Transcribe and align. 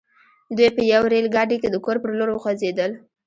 دوی 0.57 0.69
په 0.75 0.81
يوه 0.91 1.07
ريل 1.13 1.27
ګاډي 1.35 1.57
کې 1.61 1.69
د 1.71 1.75
کور 1.85 1.97
پر 2.01 2.11
لور 2.17 2.29
وخوځېدل. 2.31 2.91